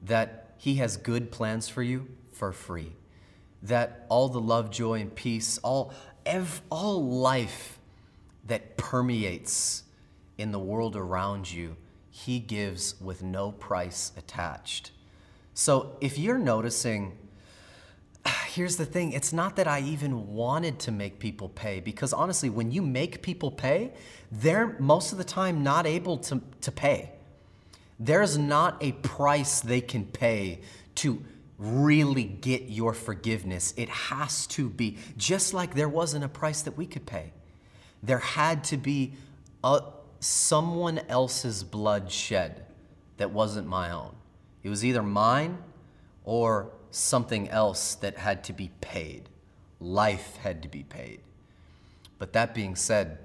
That 0.00 0.54
He 0.56 0.76
has 0.76 0.96
good 0.96 1.30
plans 1.30 1.68
for 1.68 1.82
you 1.82 2.08
for 2.30 2.52
free. 2.52 2.92
That 3.62 4.06
all 4.08 4.28
the 4.28 4.40
love, 4.40 4.70
joy, 4.70 5.00
and 5.00 5.14
peace, 5.14 5.58
all, 5.58 5.92
ev- 6.26 6.62
all 6.70 7.04
life 7.04 7.78
that 8.46 8.76
permeates 8.76 9.84
in 10.38 10.52
the 10.52 10.58
world 10.58 10.96
around 10.96 11.50
you, 11.50 11.76
He 12.10 12.38
gives 12.40 13.00
with 13.00 13.22
no 13.22 13.52
price 13.52 14.12
attached. 14.16 14.90
So 15.54 15.96
if 16.00 16.18
you're 16.18 16.38
noticing, 16.38 17.16
here's 18.48 18.76
the 18.76 18.86
thing 18.86 19.12
it's 19.12 19.32
not 19.32 19.56
that 19.56 19.68
I 19.68 19.80
even 19.80 20.34
wanted 20.34 20.78
to 20.80 20.92
make 20.92 21.18
people 21.18 21.48
pay, 21.48 21.80
because 21.80 22.12
honestly, 22.12 22.50
when 22.50 22.70
you 22.70 22.82
make 22.82 23.22
people 23.22 23.50
pay, 23.50 23.92
they're 24.30 24.76
most 24.78 25.12
of 25.12 25.18
the 25.18 25.24
time 25.24 25.62
not 25.62 25.86
able 25.86 26.18
to, 26.18 26.40
to 26.62 26.72
pay. 26.72 27.12
There's 27.98 28.36
not 28.36 28.82
a 28.82 28.92
price 28.92 29.60
they 29.60 29.80
can 29.80 30.04
pay 30.04 30.60
to 30.96 31.22
really 31.62 32.24
get 32.24 32.62
your 32.62 32.92
forgiveness. 32.92 33.72
It 33.76 33.88
has 33.88 34.46
to 34.48 34.68
be, 34.68 34.98
just 35.16 35.54
like 35.54 35.74
there 35.74 35.88
wasn't 35.88 36.24
a 36.24 36.28
price 36.28 36.62
that 36.62 36.76
we 36.76 36.86
could 36.86 37.06
pay. 37.06 37.32
There 38.02 38.18
had 38.18 38.64
to 38.64 38.76
be 38.76 39.12
a, 39.62 39.80
someone 40.18 40.98
else's 41.08 41.62
blood 41.62 42.10
shed 42.10 42.66
that 43.18 43.30
wasn't 43.30 43.68
my 43.68 43.92
own. 43.92 44.14
It 44.64 44.70
was 44.70 44.84
either 44.84 45.02
mine 45.02 45.58
or 46.24 46.72
something 46.90 47.48
else 47.48 47.94
that 47.96 48.18
had 48.18 48.42
to 48.44 48.52
be 48.52 48.70
paid. 48.80 49.28
Life 49.78 50.36
had 50.38 50.62
to 50.62 50.68
be 50.68 50.82
paid. 50.82 51.20
But 52.18 52.32
that 52.32 52.54
being 52.54 52.74
said, 52.74 53.18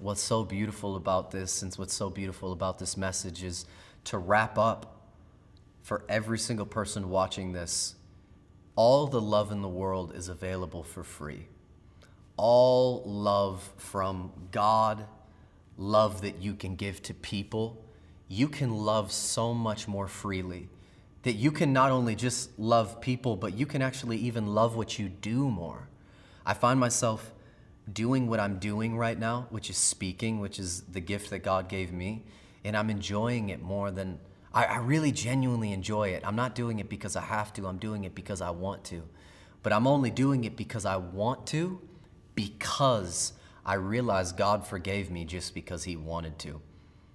what's 0.00 0.20
so 0.20 0.42
beautiful 0.42 0.96
about 0.96 1.30
this, 1.30 1.62
and 1.62 1.72
what's 1.74 1.94
so 1.94 2.10
beautiful 2.10 2.52
about 2.52 2.78
this 2.78 2.96
message 2.96 3.44
is 3.44 3.64
to 4.04 4.18
wrap 4.18 4.58
up 4.58 4.93
for 5.84 6.02
every 6.08 6.38
single 6.38 6.64
person 6.64 7.10
watching 7.10 7.52
this, 7.52 7.94
all 8.74 9.06
the 9.06 9.20
love 9.20 9.52
in 9.52 9.60
the 9.60 9.68
world 9.68 10.14
is 10.16 10.28
available 10.28 10.82
for 10.82 11.04
free. 11.04 11.46
All 12.38 13.02
love 13.04 13.70
from 13.76 14.32
God, 14.50 15.04
love 15.76 16.22
that 16.22 16.40
you 16.40 16.54
can 16.54 16.74
give 16.74 17.02
to 17.02 17.12
people, 17.12 17.84
you 18.28 18.48
can 18.48 18.72
love 18.74 19.12
so 19.12 19.52
much 19.52 19.86
more 19.86 20.08
freely 20.08 20.70
that 21.22 21.34
you 21.34 21.52
can 21.52 21.72
not 21.72 21.90
only 21.90 22.14
just 22.14 22.58
love 22.58 23.00
people, 23.00 23.36
but 23.36 23.54
you 23.54 23.66
can 23.66 23.82
actually 23.82 24.16
even 24.16 24.54
love 24.54 24.76
what 24.76 24.98
you 24.98 25.08
do 25.08 25.50
more. 25.50 25.88
I 26.46 26.54
find 26.54 26.80
myself 26.80 27.32
doing 27.92 28.26
what 28.26 28.40
I'm 28.40 28.58
doing 28.58 28.96
right 28.96 29.18
now, 29.18 29.46
which 29.50 29.68
is 29.68 29.76
speaking, 29.76 30.40
which 30.40 30.58
is 30.58 30.80
the 30.82 31.00
gift 31.00 31.28
that 31.30 31.40
God 31.40 31.68
gave 31.68 31.92
me, 31.92 32.22
and 32.64 32.74
I'm 32.74 32.88
enjoying 32.88 33.50
it 33.50 33.62
more 33.62 33.90
than 33.90 34.18
I, 34.54 34.64
I 34.64 34.76
really 34.78 35.12
genuinely 35.12 35.72
enjoy 35.72 36.10
it. 36.10 36.22
I'm 36.24 36.36
not 36.36 36.54
doing 36.54 36.78
it 36.78 36.88
because 36.88 37.16
I 37.16 37.22
have 37.22 37.52
to, 37.54 37.66
I'm 37.66 37.78
doing 37.78 38.04
it 38.04 38.14
because 38.14 38.40
I 38.40 38.50
want 38.50 38.84
to. 38.84 39.02
But 39.62 39.72
I'm 39.72 39.86
only 39.86 40.10
doing 40.10 40.44
it 40.44 40.56
because 40.56 40.86
I 40.86 40.96
want 40.96 41.46
to, 41.48 41.80
because 42.34 43.32
I 43.66 43.74
realize 43.74 44.32
God 44.32 44.66
forgave 44.66 45.10
me 45.10 45.24
just 45.24 45.54
because 45.54 45.84
He 45.84 45.96
wanted 45.96 46.38
to. 46.40 46.60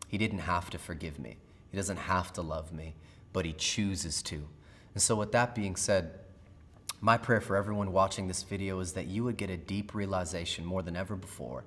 He 0.07 0.17
didn't 0.17 0.39
have 0.39 0.69
to 0.71 0.77
forgive 0.77 1.17
me, 1.17 1.37
He 1.71 1.77
doesn't 1.77 1.97
have 1.97 2.33
to 2.33 2.41
love 2.41 2.73
me, 2.73 2.95
but 3.31 3.45
He 3.45 3.53
chooses 3.53 4.21
to. 4.23 4.47
And 4.93 5.01
so, 5.01 5.15
with 5.15 5.31
that 5.31 5.55
being 5.55 5.75
said, 5.75 6.11
my 7.01 7.17
prayer 7.17 7.39
for 7.39 7.55
everyone 7.55 7.93
watching 7.93 8.27
this 8.27 8.43
video 8.43 8.79
is 8.79 8.93
that 8.93 9.07
you 9.07 9.23
would 9.23 9.37
get 9.37 9.49
a 9.49 9.55
deep 9.55 9.93
realization 9.95 10.65
more 10.65 10.81
than 10.81 10.97
ever 10.97 11.15
before 11.15 11.63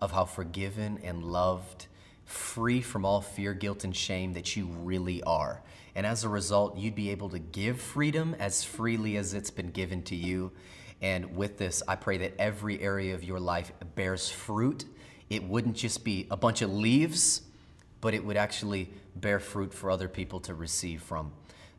of 0.00 0.12
how 0.12 0.24
forgiven 0.24 0.98
and 1.02 1.22
loved, 1.22 1.86
free 2.24 2.80
from 2.80 3.04
all 3.04 3.20
fear, 3.20 3.54
guilt, 3.54 3.84
and 3.84 3.94
shame 3.94 4.32
that 4.34 4.56
you 4.56 4.66
really 4.66 5.22
are. 5.22 5.62
And 5.94 6.06
as 6.06 6.24
a 6.24 6.28
result, 6.28 6.76
you'd 6.76 6.94
be 6.94 7.10
able 7.10 7.28
to 7.30 7.38
give 7.38 7.80
freedom 7.80 8.36
as 8.38 8.64
freely 8.64 9.16
as 9.16 9.34
it's 9.34 9.50
been 9.50 9.70
given 9.70 10.02
to 10.04 10.14
you. 10.14 10.52
And 11.02 11.36
with 11.36 11.58
this, 11.58 11.82
I 11.88 11.96
pray 11.96 12.18
that 12.18 12.34
every 12.38 12.80
area 12.80 13.14
of 13.14 13.24
your 13.24 13.40
life 13.40 13.72
bears 13.94 14.28
fruit. 14.28 14.84
It 15.28 15.42
wouldn't 15.42 15.76
just 15.76 16.04
be 16.04 16.26
a 16.30 16.36
bunch 16.36 16.62
of 16.62 16.72
leaves, 16.72 17.42
but 18.00 18.14
it 18.14 18.24
would 18.24 18.36
actually 18.36 18.90
bear 19.16 19.40
fruit 19.40 19.72
for 19.72 19.90
other 19.90 20.08
people 20.08 20.40
to 20.40 20.54
receive 20.54 21.02
from. 21.02 21.32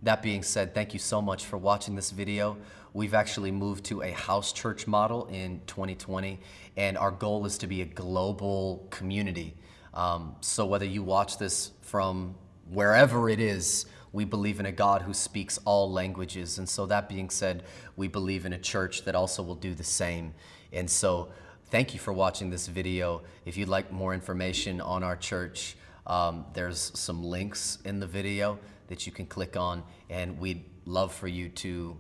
That 0.04 0.24
being 0.24 0.42
said, 0.42 0.74
thank 0.74 0.94
you 0.94 1.00
so 1.00 1.22
much 1.22 1.46
for 1.46 1.58
watching 1.58 1.96
this 1.96 2.10
video. 2.10 2.58
We've 2.94 3.14
actually 3.14 3.52
moved 3.52 3.86
to 3.86 4.02
a 4.02 4.12
house 4.12 4.52
church 4.52 4.88
model 4.88 5.28
in 5.28 5.62
2020, 5.68 6.40
and 6.76 6.98
our 6.98 7.12
goal 7.12 7.46
is 7.46 7.58
to 7.60 7.68
be 7.68 7.82
a 7.82 7.86
global 7.86 8.88
community. 8.90 9.54
Um, 9.94 10.36
so 10.42 10.66
whether 10.66 10.86
you 10.86 11.04
watch 11.04 11.38
this 11.38 11.72
from 11.82 12.36
wherever 12.70 13.30
it 13.30 13.40
is, 13.40 13.86
we 14.14 14.26
believe 14.26 14.60
in 14.60 14.66
a 14.66 14.72
God 14.72 15.04
who 15.04 15.14
speaks 15.14 15.58
all 15.66 15.92
languages. 15.92 16.58
And 16.58 16.68
so, 16.68 16.86
that 16.88 17.08
being 17.08 17.30
said, 17.30 17.64
we 17.96 18.08
believe 18.08 18.46
in 18.46 18.54
a 18.54 18.58
church 18.58 19.06
that 19.06 19.16
also 19.16 19.42
will 19.42 19.56
do 19.56 19.74
the 19.74 19.84
same. 19.84 20.34
And 20.74 20.90
so, 20.90 21.32
thank 21.70 21.94
you 21.94 22.00
for 22.00 22.12
watching 22.12 22.50
this 22.50 22.68
video. 22.68 23.24
If 23.46 23.58
you'd 23.58 23.70
like 23.70 23.92
more 23.92 24.14
information 24.14 24.82
on 24.82 25.04
our 25.04 25.16
church, 25.16 25.78
um, 26.08 26.46
there's 26.54 26.92
some 26.96 27.24
links 27.24 27.78
in 27.86 28.00
the 28.00 28.08
video 28.08 28.60
that 28.88 29.06
you 29.06 29.12
can 29.12 29.26
click 29.26 29.56
on, 29.56 29.84
and 30.10 30.38
we'd 30.40 30.66
love 30.86 31.14
for 31.14 31.28
you 31.28 31.50
to. 31.50 31.98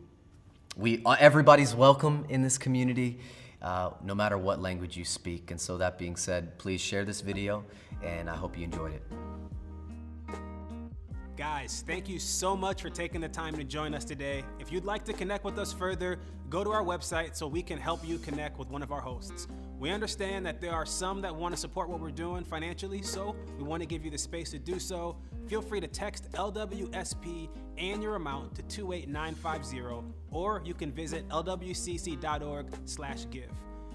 We 0.75 1.03
everybody's 1.19 1.75
welcome 1.75 2.25
in 2.29 2.41
this 2.41 2.57
community, 2.57 3.19
uh, 3.61 3.91
no 4.03 4.15
matter 4.15 4.37
what 4.37 4.61
language 4.61 4.97
you 4.97 5.05
speak. 5.05 5.51
And 5.51 5.59
so, 5.59 5.77
that 5.77 5.97
being 5.97 6.15
said, 6.15 6.57
please 6.57 6.81
share 6.81 7.05
this 7.05 7.21
video, 7.21 7.63
and 8.03 8.29
I 8.29 8.35
hope 8.35 8.57
you 8.57 8.63
enjoyed 8.63 8.93
it. 8.93 9.03
Guys, 11.37 11.83
thank 11.87 12.07
you 12.07 12.19
so 12.19 12.55
much 12.55 12.81
for 12.81 12.89
taking 12.89 13.19
the 13.19 13.29
time 13.29 13.55
to 13.55 13.63
join 13.63 13.95
us 13.95 14.05
today. 14.05 14.43
If 14.59 14.71
you'd 14.71 14.85
like 14.85 15.03
to 15.05 15.13
connect 15.13 15.43
with 15.43 15.57
us 15.57 15.73
further, 15.73 16.19
go 16.49 16.63
to 16.63 16.69
our 16.69 16.83
website 16.83 17.35
so 17.35 17.47
we 17.47 17.63
can 17.63 17.79
help 17.79 18.05
you 18.07 18.19
connect 18.19 18.59
with 18.59 18.69
one 18.69 18.83
of 18.83 18.91
our 18.91 19.01
hosts. 19.01 19.47
We 19.79 19.89
understand 19.89 20.45
that 20.45 20.61
there 20.61 20.73
are 20.73 20.85
some 20.85 21.21
that 21.21 21.35
want 21.35 21.55
to 21.55 21.59
support 21.59 21.89
what 21.89 21.99
we're 21.99 22.11
doing 22.11 22.43
financially, 22.43 23.01
so 23.01 23.35
we 23.57 23.63
want 23.63 23.81
to 23.81 23.87
give 23.87 24.05
you 24.05 24.11
the 24.11 24.17
space 24.17 24.51
to 24.51 24.59
do 24.59 24.77
so. 24.77 25.17
Feel 25.48 25.62
free 25.62 25.79
to 25.81 25.88
text 25.88 26.31
LWSP 26.31 27.50
and 27.77 28.01
your 28.01 28.15
amount 28.15 28.55
to 28.55 28.63
28950, 28.63 30.13
or 30.31 30.62
you 30.63 30.74
can 30.74 30.91
visit 30.91 31.27
lwcc.org/give. 31.29 32.21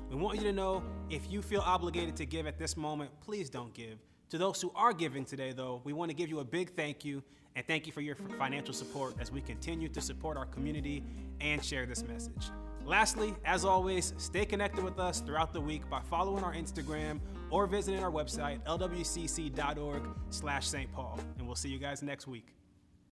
We 0.08 0.16
want 0.16 0.38
you 0.38 0.44
to 0.44 0.52
know 0.52 0.84
if 1.10 1.30
you 1.30 1.42
feel 1.42 1.62
obligated 1.62 2.14
to 2.16 2.26
give 2.26 2.46
at 2.46 2.58
this 2.58 2.76
moment, 2.76 3.10
please 3.20 3.50
don't 3.50 3.74
give. 3.74 3.98
To 4.30 4.38
those 4.38 4.60
who 4.60 4.72
are 4.74 4.92
giving 4.92 5.24
today, 5.24 5.52
though, 5.52 5.80
we 5.84 5.92
want 5.92 6.10
to 6.10 6.14
give 6.14 6.28
you 6.28 6.40
a 6.40 6.44
big 6.44 6.74
thank 6.74 7.04
you 7.04 7.22
and 7.54 7.66
thank 7.66 7.86
you 7.86 7.92
for 7.92 8.00
your 8.00 8.16
financial 8.38 8.74
support 8.74 9.14
as 9.20 9.32
we 9.32 9.40
continue 9.40 9.88
to 9.88 10.00
support 10.00 10.36
our 10.36 10.46
community 10.46 11.02
and 11.40 11.64
share 11.64 11.86
this 11.86 12.02
message. 12.04 12.50
Lastly, 12.84 13.34
as 13.44 13.64
always, 13.64 14.14
stay 14.16 14.44
connected 14.44 14.84
with 14.84 15.00
us 15.00 15.20
throughout 15.20 15.52
the 15.52 15.60
week 15.60 15.88
by 15.90 16.00
following 16.00 16.44
our 16.44 16.54
Instagram 16.54 17.18
or 17.50 17.66
visiting 17.66 18.02
our 18.02 18.10
website, 18.10 18.62
lwcc.org 18.64 20.02
slash 20.30 20.66
St. 20.66 20.92
Paul. 20.92 21.18
And 21.38 21.46
we'll 21.46 21.56
see 21.56 21.68
you 21.68 21.78
guys 21.78 22.02
next 22.02 22.26
week. 22.26 22.55